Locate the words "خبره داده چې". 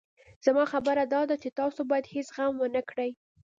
0.73-1.49